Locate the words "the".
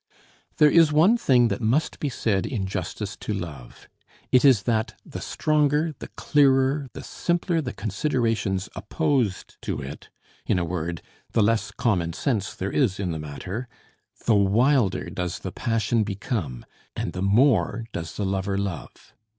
5.05-5.21, 5.99-6.07, 6.93-7.03, 7.61-7.71, 11.33-11.43, 13.11-13.19, 14.25-14.33, 15.37-15.51, 17.13-17.21, 18.17-18.25